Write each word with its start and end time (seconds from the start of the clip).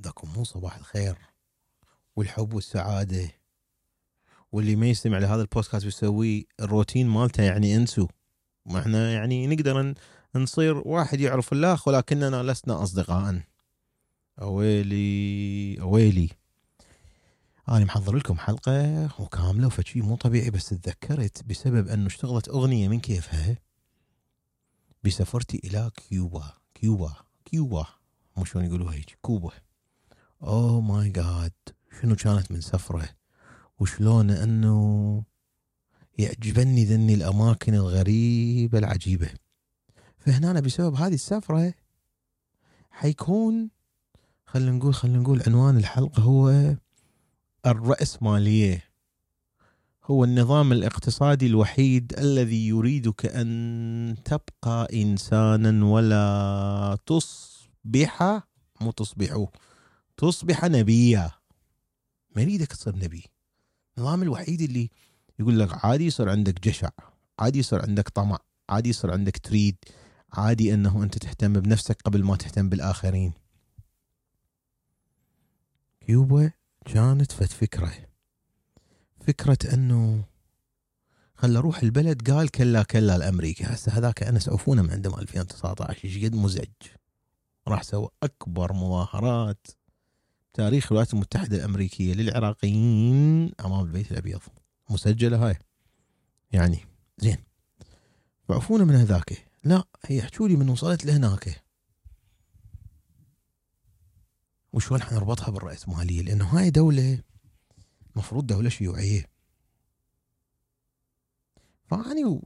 ذاكم 0.00 0.28
مو 0.36 0.44
صباح 0.44 0.76
الخير 0.76 1.18
والحب 2.16 2.54
والسعادة. 2.54 3.30
واللي 4.52 4.76
ما 4.76 4.86
يستمع 4.86 5.18
لهذا 5.18 5.42
البودكاست 5.42 5.84
ويسوي 5.84 6.46
الروتين 6.60 7.08
مالته 7.08 7.42
يعني 7.42 7.76
انسوا 7.76 8.06
ما 8.66 8.80
إحنا 8.80 9.12
يعني 9.12 9.46
نقدر 9.46 9.94
نصير 10.34 10.76
واحد 10.88 11.20
يعرف 11.20 11.52
الله 11.52 11.78
ولكننا 11.86 12.42
لسنا 12.42 12.82
أصدقاء. 12.82 13.40
أويلي 14.42 15.80
أويلي. 15.80 16.28
أنا 17.68 17.84
محضر 17.84 18.16
لكم 18.16 18.38
حلقة 18.38 19.08
وكاملة 19.20 19.66
وفشي 19.66 20.00
مو 20.00 20.16
طبيعي 20.16 20.50
بس 20.50 20.68
تذكرت 20.68 21.44
بسبب 21.44 21.88
أنه 21.88 22.06
اشتغلت 22.06 22.48
أغنية 22.48 22.88
من 22.88 23.00
كيفها 23.00 23.56
بسفرتي 25.04 25.60
إلى 25.64 25.90
كيوبا. 25.96 26.52
كيوبا. 26.74 27.12
كيوبا. 27.44 27.86
مو 28.36 28.44
شلون 28.44 28.64
يقولوها 28.64 28.94
هيك. 28.94 29.18
كوبا. 29.22 29.50
oh 30.42 30.80
my 30.80 31.08
God 31.08 31.52
شنو 32.00 32.16
كانت 32.16 32.52
من 32.52 32.60
سفرة؟ 32.60 33.08
وشلون 33.80 34.30
إنه 34.30 35.24
يعجبني 36.18 36.84
ذني 36.84 37.14
الأماكن 37.14 37.74
الغريبة 37.74 38.78
العجيبة. 38.78 39.30
فهنا 40.18 40.60
بسبب 40.60 40.94
هذه 40.94 41.14
السفرة 41.14 41.74
حيكون 42.90 43.70
خلينا 44.46 44.70
نقول 44.70 44.94
خلينا 44.94 45.18
نقول 45.18 45.42
عنوان 45.46 45.76
الحلقة 45.76 46.22
هو 46.22 46.74
الرأسمالية 47.66 48.84
هو 50.04 50.24
النظام 50.24 50.72
الاقتصادي 50.72 51.46
الوحيد 51.46 52.14
الذي 52.18 52.68
يريدك 52.68 53.26
أن 53.26 54.16
تبقى 54.24 54.88
إنسانا 55.02 55.84
ولا 55.86 56.98
تصبح 57.06 58.42
مو 58.80 58.90
تصبح 60.18 60.64
نبيا. 60.64 61.30
ما 62.36 62.42
يريدك 62.42 62.66
تصير 62.66 62.96
نبي؟ 62.96 63.24
النظام 63.98 64.22
الوحيد 64.22 64.60
اللي 64.60 64.90
يقول 65.38 65.58
لك 65.58 65.84
عادي 65.84 66.06
يصير 66.06 66.28
عندك 66.28 66.60
جشع 66.68 66.90
عادي 67.38 67.58
يصير 67.58 67.82
عندك 67.82 68.08
طمع 68.08 68.38
عادي 68.68 68.88
يصير 68.88 69.10
عندك 69.10 69.38
تريد 69.38 69.76
عادي 70.32 70.74
أنه 70.74 71.02
أنت 71.02 71.18
تهتم 71.18 71.52
بنفسك 71.52 72.02
قبل 72.02 72.24
ما 72.24 72.36
تهتم 72.36 72.68
بالآخرين. 72.68 73.32
كيوبا 76.00 76.50
كانت 76.84 77.32
فت 77.32 77.52
فكرة. 77.52 77.92
فكرة 79.20 79.74
أنه 79.74 80.24
خل 81.34 81.56
أروح 81.56 81.82
البلد 81.82 82.30
قال 82.30 82.48
كلا 82.50 82.82
كلا 82.82 83.18
لأمريكا. 83.18 83.74
هسه 83.74 83.92
هذاك 83.92 84.22
أنس 84.22 84.48
عفونة 84.48 84.82
من 84.82 84.90
عندهم 84.90 85.18
2019 85.18 86.04
إيش 86.04 86.24
قد 86.24 86.34
مزعج. 86.34 86.68
راح 87.68 87.82
سوى 87.82 88.08
أكبر 88.22 88.72
مظاهرات. 88.72 89.66
تاريخ 90.52 90.86
الولايات 90.86 91.14
المتحدة 91.14 91.56
الأمريكية 91.56 92.14
للعراقيين 92.14 93.52
أمام 93.64 93.84
البيت 93.84 94.12
الأبيض. 94.12 94.40
مسجلة 94.90 95.48
هاي. 95.48 95.58
يعني 96.52 96.78
زين. 97.18 97.36
فعفونة 98.48 98.84
من 98.84 98.94
هذاك. 98.94 99.48
لا 99.64 99.84
هي 100.06 100.22
حكوا 100.22 100.48
لي 100.48 100.56
من 100.56 100.68
وصلت 100.68 101.04
لهناك. 101.04 101.64
وشلون 104.72 105.02
حنربطها 105.02 105.50
بالرأسمالية 105.50 106.22
لأنه 106.22 106.44
هاي 106.44 106.70
دولة 106.70 107.22
مفروض 108.16 108.46
دولة 108.46 108.68
شيوعية. 108.68 109.24
فأني 111.86 112.40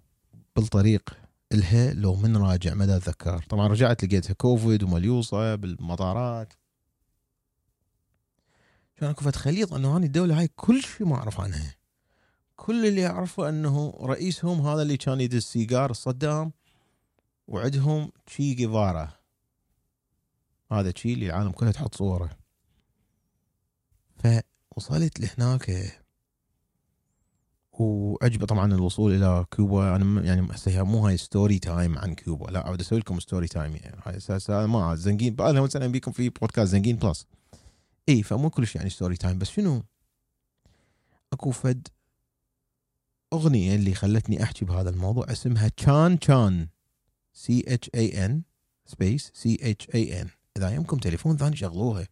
بالطريق 0.56 1.10
إلها 1.52 1.92
لو 1.92 2.14
من 2.14 2.36
راجع 2.36 2.74
مدى 2.74 2.96
أتذكر. 2.96 3.42
طبعا 3.48 3.68
رجعت 3.68 4.04
لقيتها 4.04 4.34
كوفيد 4.34 4.82
ومليوصة 4.82 5.54
بالمطارات 5.54 6.52
كان 8.96 9.10
اكو 9.10 9.24
فد 9.24 9.36
خليط 9.36 9.74
أنه 9.74 9.96
هاني 9.96 10.06
الدولة 10.06 10.38
هاي 10.38 10.48
كل 10.56 10.82
شيء 10.82 11.06
ما 11.06 11.16
أعرف 11.16 11.40
عنها. 11.40 11.74
كل 12.56 12.86
اللي 12.86 13.06
أعرفه 13.06 13.48
أنه 13.48 13.94
رئيسهم 14.00 14.66
هذا 14.66 14.82
اللي 14.82 14.96
كان 14.96 15.20
يدز 15.20 15.42
سيجار 15.42 15.92
صدام 15.92 16.52
وعندهم 17.48 18.12
تشي 18.26 18.54
جيفارا. 18.54 19.08
هذا 20.72 20.90
تشي 20.90 21.12
اللي 21.12 21.26
العالم 21.26 21.50
كلها 21.50 21.72
تحط 21.72 21.94
صوره. 21.94 22.30
فوصلت 24.74 25.20
لهناك 25.20 25.98
وعجبه 27.72 28.46
طبعا 28.46 28.74
الوصول 28.74 29.14
إلى 29.14 29.44
كوبا. 29.52 29.96
أنا 29.96 30.22
يعني 30.22 30.48
هسه 30.52 30.82
مو 30.82 31.06
هاي 31.06 31.16
story 31.16 31.58
time 31.58 31.98
عن 31.98 32.14
كوبا. 32.14 32.50
لا 32.50 32.68
اود 32.68 32.80
أسوي 32.80 32.98
لكم 32.98 33.20
story 33.20 33.48
time 33.48 33.76
يعني 33.76 33.96
هاي 34.04 34.66
ما 34.66 34.94
زنقين 34.94 35.40
أهلا 35.40 35.60
وسهلا 35.60 35.86
بكم 35.86 36.12
في 36.12 36.28
بودكاست 36.28 36.72
زنقين 36.72 36.96
Plus 36.96 37.26
اي 38.08 38.22
فمو 38.22 38.50
كلش 38.50 38.76
يعني 38.76 38.90
story 38.90 39.16
time 39.16 39.38
بس 39.38 39.50
شنو؟ 39.50 39.82
أكو 41.32 41.50
فد 41.50 41.88
أغنية 43.32 43.74
اللي 43.74 43.94
خلتني 43.94 44.42
أحكي 44.42 44.64
بهذا 44.64 44.90
الموضوع 44.90 45.32
اسمها 45.32 45.68
تشان 45.68 46.18
تشان 46.18 46.68
C 47.32 47.64
H 47.68 47.90
A 47.94 48.24
N 48.24 48.42
space 48.86 49.30
C 49.34 49.58
H 49.62 49.94
A 49.94 50.22
N 50.22 50.28
إذا 50.56 50.70
يمكم 50.70 50.98
تليفون 50.98 51.36
ثاني 51.36 51.56
شغلوها 51.56 52.08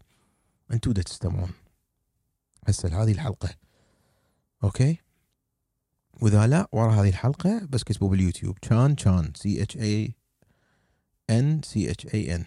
أنتم 0.73 0.93
دا 0.93 1.03
تستمعون. 1.03 1.53
هسه 2.69 3.03
هذه 3.03 3.13
الحلقة. 3.13 3.49
okay؟ 4.65 4.99
وإذا 6.23 6.47
لا 6.47 6.69
ورا 6.73 6.93
هذه 6.93 7.09
الحلقة 7.09 7.67
بس 7.71 7.83
كتبوا 7.83 8.09
باليوتيوب 8.09 8.61
تشان 8.61 8.97
تشان 8.97 9.33
سي 9.37 9.63
اتش 9.63 9.77
اي 9.77 10.15
ان 11.31 11.63
سي 11.63 11.91
اتش 11.91 12.15
اي 12.15 12.35
ان 12.35 12.45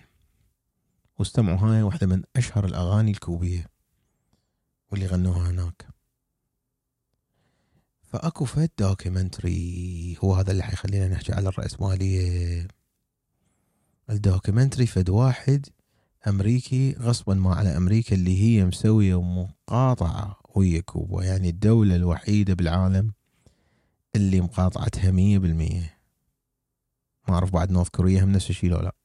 واستمعوا 1.19 1.57
هاي 1.57 1.81
واحدة 1.81 2.07
من 2.07 2.23
أشهر 2.35 2.65
الأغاني 2.65 3.11
الكوبية 3.11 3.65
واللي 4.91 5.05
غنوها 5.05 5.49
هناك. 5.49 5.87
فأكو 8.01 8.45
فد 8.45 8.69
documentary 8.79 10.17
هو 10.23 10.33
هذا 10.33 10.51
اللي 10.51 10.63
حيخلينا 10.63 11.07
نحكي 11.07 11.33
على 11.33 11.49
الرأسمالية 11.49 12.67
ال 14.09 14.16
documentary 14.16 14.85
فد 14.85 15.09
واحد 15.09 15.65
أمريكي 16.27 16.93
غصبا 16.99 17.55
على 17.55 17.77
أمريكا 17.77 18.15
اللي 18.15 18.41
هي 18.41 18.65
مسوية 18.65 19.21
مقاطعه 19.21 20.39
ويا 20.55 20.81
كوبا 20.81 21.23
يعني 21.23 21.49
الدولة 21.49 21.95
الوحيدة 21.95 22.53
بالعالم 22.53 23.11
اللي 24.15 24.41
مقاطعتها 24.41 25.11
مية 25.11 25.39
بالمية. 25.39 25.97
ما 27.27 27.33
أعرف 27.33 27.51
بعد 27.53 27.71
North 27.71 27.89
Korea 27.89 28.23
هم 28.23 28.31
نفس 28.31 28.49
الشيء 28.49 28.69
لو 28.69 28.79
لا. 28.79 28.95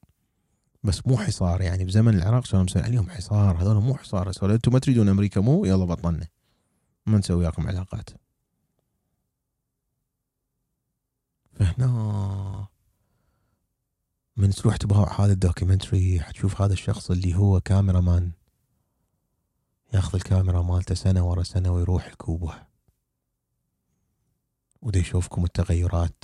بس 0.83 1.07
مو 1.07 1.17
حصار 1.17 1.61
يعني 1.61 1.85
بزمن 1.85 2.15
العراق 2.15 2.47
كانوا 2.47 2.63
مسوين 2.63 2.85
عليهم 2.85 3.09
حصار 3.09 3.61
هذول 3.61 3.83
مو 3.83 3.95
حصار. 3.95 4.29
هذول 4.29 4.51
أنتم 4.51 4.73
ما 4.73 4.79
تريدون 4.79 5.09
أمريكا 5.09 5.41
مو 5.41 5.65
يلا 5.65 5.85
بطلنا. 5.85 6.27
ما 7.05 7.17
نسوي 7.17 7.37
وياكم 7.37 7.67
علاقات. 7.67 8.09
فهنا 11.53 12.67
من 14.37 14.49
تروح 14.49 14.77
تباوع 14.77 15.21
هذا 15.21 15.33
ال 15.33 15.40
documentary 15.40 16.19
حتشوف 16.19 16.61
هذا 16.61 16.73
الشخص 16.73 17.11
اللي 17.11 17.35
هو 17.35 17.61
cameraman. 17.61 18.31
ياخذ 19.93 20.15
الكاميرا 20.15 20.61
مالته 20.61 20.95
سنة 20.95 21.29
ورا 21.29 21.43
سنة 21.43 21.71
ويروح 21.71 22.07
لكوبا 22.07 22.67
ودا 24.81 24.99
يشوفكم 24.99 25.43
التغيرات. 25.43 26.23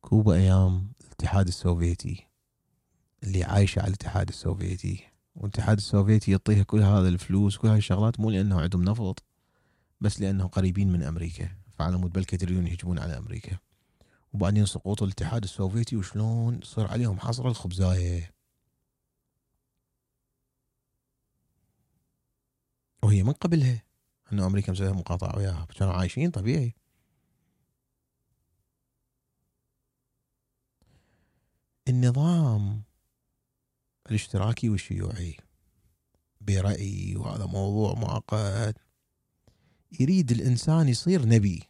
كوبا 0.00 0.34
أيام 0.34 0.92
الاتحاد 1.00 1.48
السوفيتي. 1.48 2.27
اللي 3.22 3.44
عايشة 3.44 3.80
على 3.80 3.88
الاتحاد 3.88 4.28
السوفيتي. 4.28 5.04
والاتحاد 5.34 5.76
السوفيتي 5.76 6.30
يعطيها 6.30 6.62
كل 6.62 6.82
هذا 6.82 7.08
الفلوس 7.08 7.56
كل 7.56 7.68
هاي 7.68 7.78
الشغلات 7.78 8.20
مو 8.20 8.30
لأنه 8.30 8.60
عندهم 8.60 8.84
نفط 8.84 9.24
بس 10.00 10.20
لأنه 10.20 10.46
قريبين 10.46 10.92
من 10.92 11.02
أمريكا 11.02 11.56
فعلى 11.78 11.98
مود 11.98 12.12
بلكة 12.12 12.38
يريدون 12.42 12.66
يهجمون 12.66 12.98
على 12.98 13.18
أمريكا. 13.18 13.58
وبعدين 14.32 14.66
سقوط 14.66 15.02
الاتحاد 15.02 15.42
السوفيتي 15.42 15.96
وشلون 15.96 16.60
صار 16.62 16.86
عليهم 16.86 17.20
حصر 17.20 17.48
الخبزاية؟ 17.48 18.34
وهي 23.02 23.22
من 23.22 23.32
قبلها 23.32 23.82
إنه 24.32 24.46
أمريكا 24.46 24.72
مسويها 24.72 24.92
مقاطعة 24.92 25.36
وياها 25.36 25.66
كانوا 25.78 25.92
عايشين 25.92 26.30
طبيعي. 26.30 26.74
النظام 31.88 32.82
الاشتراكي 34.10 34.68
والشيوعي 34.68 35.36
برأيي 36.40 37.16
وهذا 37.16 37.46
موضوع 37.46 37.94
معقد. 37.94 38.78
يريد 40.00 40.30
الإنسان 40.30 40.88
يصير 40.88 41.26
نبي. 41.26 41.62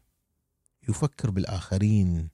يفكر 0.88 1.30
بالآخرين. 1.30 2.28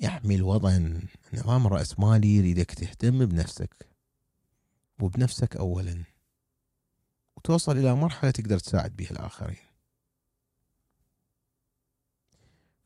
يحمي 0.00 0.34
الوطن 0.34 1.02
النظام 1.32 1.66
الرأسمالي 1.66 2.36
يريدك 2.36 2.70
تهتم 2.70 3.26
بنفسك. 3.26 3.88
وبنفسك 5.00 5.56
أولا. 5.56 6.04
وتوصل 7.36 7.78
إلى 7.78 7.94
مرحلة 7.94 8.30
تقدر 8.30 8.58
تساعد 8.58 8.96
بها 8.96 9.10
الآخرين. 9.10 9.56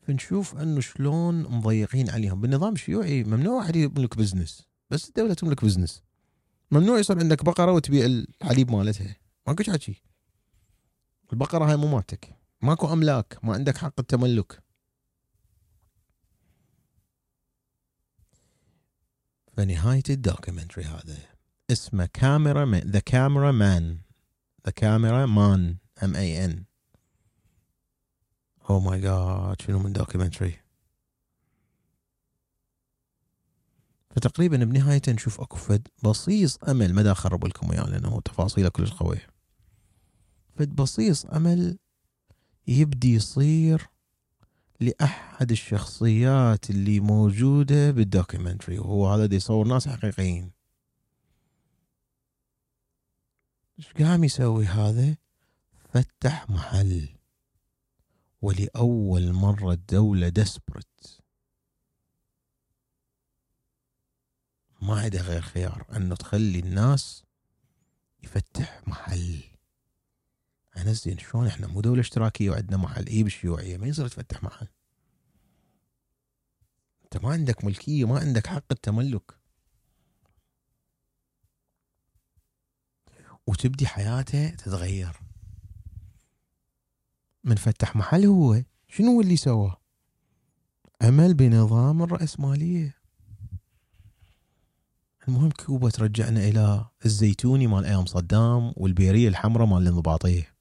فنشوف 0.01 0.55
أنه 0.57 0.81
شلون 0.81 1.43
مضيقين 1.43 2.09
عليهم. 2.09 2.41
بالنظام 2.41 2.73
الشيوعي 2.73 3.23
ممنوع 3.23 3.55
واحد 3.55 3.75
يملك 3.75 4.17
business 4.17 4.67
بس 4.89 5.07
الدولة 5.09 5.33
تملك 5.33 5.65
business 5.65 6.03
ممنوع 6.73 6.99
يصير 6.99 7.19
عندك 7.19 7.45
بقرة 7.45 7.71
وتبيع 7.71 8.05
الحليب 8.05 8.71
مالتها. 8.71 9.15
ماكو 9.47 9.63
حكي 9.63 10.01
البقرة 11.33 11.65
هاي 11.65 11.77
مو 11.77 11.87
مالتك. 11.87 12.35
ماكو 12.61 12.93
أملاك. 12.93 13.37
ما 13.43 13.53
عندك 13.53 13.77
حق 13.77 13.93
التملك. 13.99 14.63
فنهاية 19.57 20.03
ال 20.09 20.15
documentary 20.15 20.83
هذا. 20.83 21.17
اسمه 21.71 22.05
camera 22.13 22.65
the 22.65 22.99
camera 22.99 23.51
man 23.51 23.97
the 24.65 24.71
camera 24.71 25.25
man 25.25 25.77
um 26.03 26.15
I 26.15 26.45
mean 26.45 26.63
oh 28.69 28.79
my 28.79 29.01
God 29.01 29.61
شنو 29.61 29.79
من 29.79 29.93
documentary؟ 29.93 30.62
فتقريبا 34.15 34.57
بنهاية 34.57 35.01
نشوف 35.09 35.41
أكو 35.41 35.57
فد 35.57 35.87
بصيص 36.03 36.57
أمل. 36.63 36.93
ما 36.93 37.11
اخرب 37.11 37.45
لكم 37.45 37.71
اياه 37.71 37.89
لأنه 37.89 38.21
تفاصيله 38.21 38.69
كلش 38.69 38.91
قوية 38.91 39.27
فد 40.55 40.75
بصيص 40.75 41.25
أمل 41.25 41.77
يبدي 42.67 43.13
يصير 43.13 43.89
لأحد 44.79 45.51
الشخصيات 45.51 46.69
اللي 46.69 46.99
موجودة 46.99 47.91
بال 47.91 48.05
documentary 48.05 48.79
وهو 48.79 49.09
هذا 49.13 49.25
دي 49.25 49.35
يصور 49.35 49.67
ناس 49.67 49.87
حقيقيين. 49.87 50.51
إيش 53.79 53.93
قام 53.93 54.23
يسوي 54.23 54.65
هذا؟ 54.65 55.15
فتح 55.93 56.49
محل. 56.49 57.09
ولأول 58.41 59.33
مرة 59.33 59.71
الدولة 59.71 60.29
دسبرت 60.29 61.22
ما 64.83 64.99
عندها 65.01 65.21
غير 65.21 65.41
خيار 65.41 65.85
انه 65.95 66.15
تخلي 66.15 66.59
الناس 66.59 67.23
يفتح 68.23 68.81
محل. 68.87 69.43
أنا 70.77 70.93
زين 70.93 71.17
شلون 71.17 71.47
إحنا؟ 71.47 71.67
مو 71.67 71.81
دولة 71.81 72.01
اشتراكية 72.01 72.49
وعندنا 72.49 72.77
محل. 72.77 73.07
اي 73.07 73.23
بالشيوعية. 73.23 73.77
ما 73.77 73.87
يصير 73.87 74.07
تفتح 74.07 74.43
محل. 74.43 74.67
أنت 77.03 77.23
ما 77.23 77.31
عندك 77.31 77.65
ملكية 77.65 78.05
ما 78.05 78.19
عندك 78.19 78.47
حق 78.47 78.63
التملك. 78.71 79.37
وتبدي 83.47 83.87
حياته 83.87 84.49
تتغير. 84.49 85.19
من 87.43 87.55
فتح 87.55 87.95
محل 87.95 88.25
هو 88.25 88.63
شنو 88.87 89.21
اللي 89.21 89.37
سواه؟ 89.37 89.81
عمل 91.01 91.33
بنظام 91.33 92.03
الرأسمالية. 92.03 93.02
المهم 95.27 95.49
كوبا 95.51 95.89
ترجعنا 95.89 96.39
إلى 96.39 96.85
الزيتوني 97.05 97.67
مال 97.67 97.85
أيام 97.85 98.05
صدام 98.05 98.73
والبيرية 98.77 99.27
الحمراء 99.27 99.67
مال 99.67 99.81
الانضباطية 99.81 100.55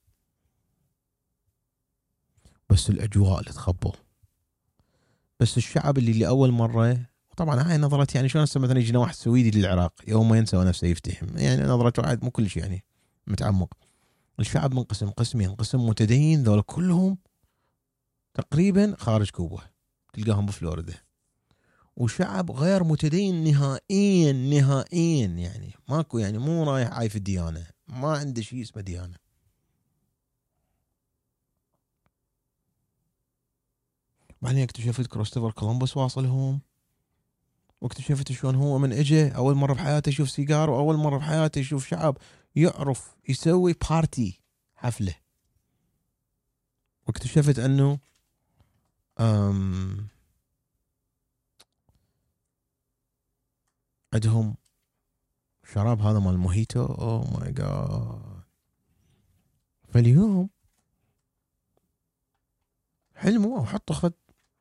بس 2.70 2.90
الأجواء 2.90 3.40
اللي 3.40 3.52
تخبل 3.52 3.92
بس 5.40 5.56
الشعب 5.56 5.98
اللي 5.98 6.12
لأول 6.12 6.50
مرة 6.50 7.06
طبعا 7.36 7.60
هاي 7.60 7.78
نظرتي 7.78 8.18
يعني 8.18 8.28
شلون 8.28 8.42
هسه 8.42 8.60
مثلا 8.60 8.78
يجينا 8.78 8.98
واحد 8.98 9.14
سويدي 9.14 9.58
للعراق 9.58 9.92
يوم 10.08 10.28
ما 10.28 10.38
ينسى 10.38 10.56
نفسه 10.56 10.86
يفتهم. 10.86 11.28
يعني 11.36 11.62
نظرة 11.62 11.92
واحد 11.98 12.24
مو 12.24 12.30
كل 12.30 12.50
شيء 12.50 12.62
يعني 12.62 12.84
متعمق. 13.26 13.74
الشعب 14.40 14.74
منقسم 14.74 15.10
قسمين 15.10 15.54
قسم 15.54 15.86
متدين 15.86 16.42
ذول 16.42 16.62
كلهم 16.62 17.18
تقريبا 18.34 18.94
خارج 18.98 19.30
كوبا. 19.30 19.60
تلقاهم 20.12 20.46
بفلوريدا. 20.46 20.94
وشعب 21.96 22.50
غير 22.50 22.84
متدين 22.84 23.44
نهائيا 23.44 24.32
نهائيا 24.32 25.26
يعني. 25.26 25.74
ماكو 25.88 26.18
يعني 26.18 26.38
مو 26.38 26.64
رايح 26.64 26.92
عايف 26.92 27.16
الديانة. 27.16 27.66
ما 27.88 28.12
عنده 28.12 28.42
شيء 28.42 28.62
اسمه 28.62 28.82
ديانة. 28.82 29.16
بعدين 34.42 34.62
اكتشفت 34.62 35.06
كريستوفر 35.06 35.50
كولومبوس 35.50 35.96
واصلهم. 35.96 36.60
واكتشفت 37.80 38.32
شلون 38.32 38.54
هو 38.54 38.78
من 38.78 38.92
اجى 38.92 39.28
أول 39.28 39.54
مرة 39.54 39.74
بحياته 39.74 40.08
يشوف 40.08 40.30
سيجار 40.30 40.70
وأول 40.70 40.96
مرة 40.96 41.18
بحياته 41.18 41.58
يشوف 41.58 41.86
شعب 41.86 42.16
يعرف 42.56 43.16
يسوي 43.28 43.74
party 43.90 44.40
حفلة. 44.74 45.14
واكتشفت 47.06 47.58
أنه 47.58 47.98
أم 49.20 50.11
عندهم 54.14 54.56
شراب 55.72 56.00
هذا 56.00 56.18
مال 56.18 56.38
موهيتو. 56.38 56.84
oh 56.84 57.40
my 57.40 57.52
God 57.52 58.42
فاليوم 59.88 60.50
حلموا 63.14 63.58
أو 63.58 63.64
حطوا 63.64 63.96
فد 63.96 64.12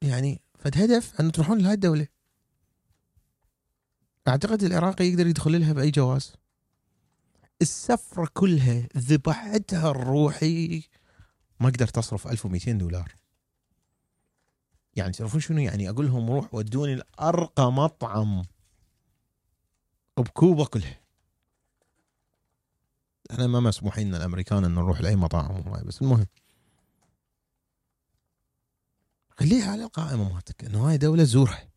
يعني 0.02 0.42
فد 0.60 0.78
هدف 0.78 1.22
أن 1.22 1.32
تروحون 1.32 1.58
لهاي 1.58 1.74
الدولة. 1.74 2.08
أعتقد 4.28 4.64
العراقي 4.64 5.06
يقدر 5.06 5.28
يدخل 5.28 5.60
لها 5.60 5.74
بأي 5.74 5.92
جواز. 5.92 6.34
السفرة 7.62 8.28
كلها 8.34 8.88
ذبحتها 8.98 9.92
الروحي. 9.92 10.84
ما 11.60 11.70
قدرت 11.70 11.96
تصرف 11.96 12.28
1200 12.28 12.72
دولار. 12.72 13.16
يعني 14.96 15.12
تعرفون 15.12 15.42
شنو؟ 15.42 15.60
يعني 15.60 15.90
أقول 15.90 16.06
لهم 16.06 16.32
روح 16.32 16.54
ودوني 16.54 16.96
لأرقى 16.96 17.72
مطعم. 17.72 18.44
بكوبا 20.22 20.66
كلها 20.66 21.00
إحنا 23.32 23.48
ما 23.48 23.60
مسموح 23.60 24.00
لنا 24.00 24.18
الأمريكان 24.18 24.66
ان 24.66 24.76
نروح 24.76 25.02
لأي 25.02 25.16
مطاعم 25.16 25.64
بس 25.86 26.02
المهم. 26.02 26.28
خليها 29.30 29.72
على 29.72 29.84
القائمه 29.84 30.34
مالتك 30.34 30.66
إنه 30.66 30.90
هاي 30.90 30.98
دولة 30.98 31.24
زورها 31.24 31.70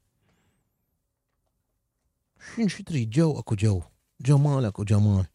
شنو 2.57 2.69
شو 2.69 2.83
تريد؟ 2.83 3.11
جو 3.11 3.39
أكو 3.39 3.55
جو. 3.55 3.83
جمال 4.21 4.65
أكو 4.65 4.85
جمال 4.85 5.27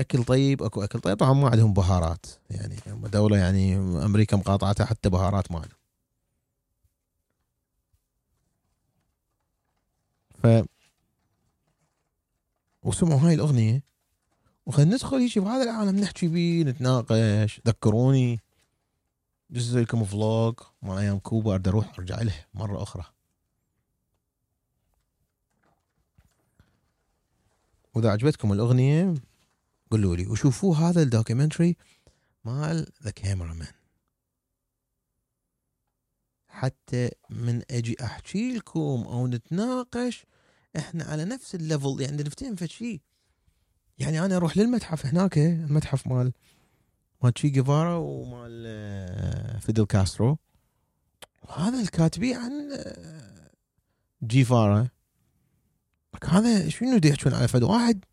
أكل 0.00 0.24
طيب 0.24 0.62
أكو 0.62 0.84
أكل 0.84 1.00
طيب. 1.00 1.16
طبعا 1.16 1.32
ما 1.32 1.48
عندهم 1.48 1.72
بهارات. 1.72 2.26
يعني 2.50 2.76
دولة 2.88 3.36
يعني 3.38 3.76
أمريكا 3.76 4.36
مقاطعتها 4.36 4.86
حتى 4.86 5.08
بهارات 5.08 5.52
ما 5.52 5.58
عندهم. 5.58 5.76
وسمعوا 12.86 13.20
هاي 13.20 13.34
الأغنية. 13.34 13.82
وخلينا 14.66 14.94
ندخل 14.94 15.16
هيك 15.16 15.38
بهذا 15.38 15.62
العالم 15.62 15.98
نحكي 15.98 16.28
بيه 16.28 16.64
نتناقش. 16.64 17.60
ذكروني. 17.66 18.40
دز 19.50 19.76
لكم 19.76 20.04
vlog 20.04 20.54
مال 20.82 20.98
أيام 20.98 21.18
كوبا 21.18 21.54
أريد 21.54 21.68
أروح 21.68 21.98
أرجع 21.98 22.22
له 22.22 22.44
مرة 22.54 22.82
أخرى. 22.82 23.04
وإذا 27.94 28.10
عجبتكم 28.10 28.52
الأغنية 28.52 29.14
قولوا 29.90 30.16
لي. 30.16 30.26
وشوفوا 30.26 30.76
هذا 30.76 31.02
ال 31.02 31.08
documentary 31.08 31.76
مال 32.44 32.86
the 33.02 33.10
camera 33.10 33.54
man 33.54 33.72
حتى 36.48 37.10
من 37.30 37.62
أجي 37.70 37.96
أحكي 38.04 38.56
لكم 38.56 39.04
أو 39.08 39.26
نتناقش 39.26 40.26
إحنا 40.76 41.04
على 41.04 41.24
نفس 41.24 41.54
ال 41.54 41.61
level 41.61 41.96
يعني 42.00 42.22
نفتهم 42.22 42.56
شيء 42.66 43.00
يعني 43.98 44.24
أنا 44.24 44.36
أروح 44.36 44.56
للمتحف 44.56 45.06
هناك 45.06 45.38
المتحف 45.38 46.06
مال 46.06 46.32
مال 47.22 47.32
تشي 47.32 47.48
جيفارا 47.48 47.94
ومال 47.96 48.64
آه، 48.66 49.58
فيدل 49.58 49.84
كاسترو. 49.84 50.38
هذا 51.56 51.80
الكاتبي 51.80 52.34
عن 52.34 52.72
آه، 52.72 53.50
جيفارا. 54.24 54.88
هذا 56.24 56.68
شنو 56.68 56.98
دي 56.98 57.08
يحكون 57.08 57.34
على 57.34 57.48
فد 57.48 57.62
واحد 57.62 58.04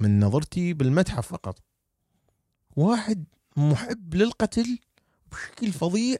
من 0.00 0.20
نظرتي 0.20 0.72
بالمتحف 0.72 1.28
فقط. 1.28 1.58
واحد 2.76 3.24
محب 3.56 4.14
للقتل 4.14 4.78
بشكل 5.32 5.72
فظيع. 5.72 6.16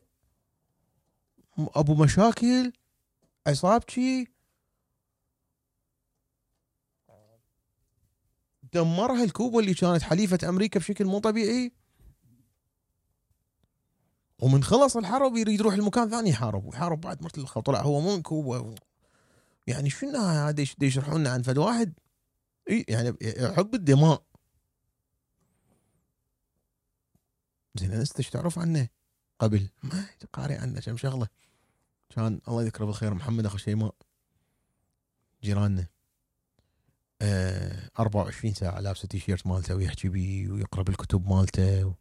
أبو 1.59 1.95
مشاكل 1.95 2.73
عصابتي. 3.47 4.34
دمرها 8.75 9.25
الكوبا 9.25 9.61
اللي 9.61 9.75
كانت 9.75 10.03
حليفة 10.03 10.49
أمريكا 10.49 10.81
بشكل 10.81 11.05
مو 11.05 11.19
طبيعي. 11.19 11.73
ومن 14.39 14.65
خلص 14.65 14.97
الحرب 14.97 15.37
يريد 15.37 15.61
يروح 15.61 15.75
لمكان 15.75 16.11
ثاني 16.11 16.31
يحارب 16.31 16.65
ويحارب 16.65 17.01
بعد 17.01 17.23
مرت 17.23 17.39
الخط 17.39 17.67
طلع 17.67 17.81
هو 17.81 18.01
مو 18.01 18.17
من 18.17 18.23
كوبا. 18.23 18.75
يعني 19.67 19.91
شنو 19.91 20.19
هذا 20.19 20.65
يشرحون 20.83 21.21
لنا 21.21 21.31
عن 21.31 21.43
فد 21.43 21.59
واحد؟ 21.59 21.93
يعني 22.89 23.17
حب 23.57 23.75
الدماء. 23.75 24.23
زين 27.75 27.93
انت 27.93 28.17
إيش 28.17 28.31
تعرف 28.31 28.59
عنه؟ 28.59 28.89
قبل. 29.39 29.69
ما 29.83 30.07
قاري 30.33 30.55
عنه 30.55 30.81
كم 30.81 30.97
شغلة. 30.97 31.29
كان 32.11 32.41
الله 32.49 32.63
يذكره 32.63 32.85
بالخير 32.85 33.15
محمد 33.15 33.47
أخو 33.47 33.57
شيماء. 33.57 33.95
جيراننا. 35.43 35.87
24 37.99 38.55
ساعة 38.55 38.81
لابس 38.81 39.05
التيشيرت 39.05 39.47
مالته 39.47 39.75
ويحكي 39.75 40.09
بي 40.09 40.51
ويقرأ 40.51 40.83
بالكتب 40.83 41.29
مالته 41.29 41.95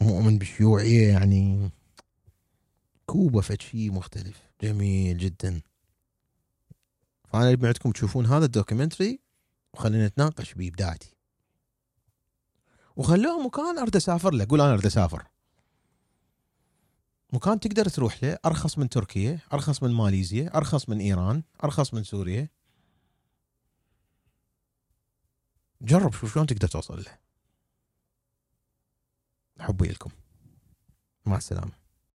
ومؤمن 0.00 0.38
بالشيوعية 0.38 1.08
يعني. 1.08 1.70
كوبا 3.06 3.40
فد 3.40 3.60
شيء 3.60 3.92
مختلف 3.92 4.42
جميل 4.62 5.18
جدا. 5.18 5.60
فأنا 7.28 7.52
ابي 7.52 7.66
عندكم 7.66 7.90
تشوفون 7.90 8.26
هذا 8.26 8.44
ال 8.44 8.50
documentary 8.50 9.20
وخلينا 9.74 10.06
نتناقش 10.06 10.54
بإبداعتي. 10.54 11.14
وخلوه 12.96 13.46
مكان 13.46 13.78
أرد 13.78 13.96
أسافر 13.96 14.34
له 14.34 14.46
قول 14.50 14.60
أنا 14.60 14.72
أرد 14.72 14.86
أسافر. 14.86 15.24
مكان 17.32 17.60
تقدر 17.60 17.88
تروح 17.88 18.24
له 18.24 18.38
أرخص 18.44 18.78
من 18.78 18.88
تركيا 18.88 19.38
أرخص 19.52 19.82
من 19.82 19.90
ماليزيا 19.90 20.56
أرخص 20.56 20.88
من 20.88 21.00
إيران 21.00 21.42
أرخص 21.64 21.94
من 21.94 22.04
سوريا. 22.04 22.48
جرب 25.82 26.12
شوف 26.12 26.34
شلون 26.34 26.46
تقدر 26.46 26.68
توصل 26.68 27.02
له. 27.02 27.18
حبي 29.60 29.88
لكم 29.88 30.10
مع 31.26 31.36
السلامة. 31.36 31.81